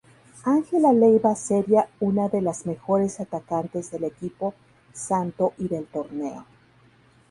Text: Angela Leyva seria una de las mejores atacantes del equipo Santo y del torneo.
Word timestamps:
Angela 0.45 0.93
Leyva 0.93 1.35
seria 1.35 1.87
una 1.99 2.27
de 2.27 2.41
las 2.41 2.65
mejores 2.65 3.19
atacantes 3.19 3.91
del 3.91 4.05
equipo 4.05 4.55
Santo 4.91 5.53
y 5.59 5.67
del 5.67 5.85
torneo. 5.85 6.43